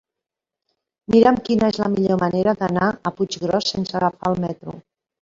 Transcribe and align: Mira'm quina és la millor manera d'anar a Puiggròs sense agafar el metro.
Mira'm 1.15 1.37
quina 1.51 1.69
és 1.75 1.79
la 1.83 1.91
millor 1.97 2.21
manera 2.23 2.57
d'anar 2.65 2.91
a 2.91 3.15
Puiggròs 3.21 3.71
sense 3.77 3.99
agafar 4.03 4.37
el 4.37 4.47
metro. 4.51 4.79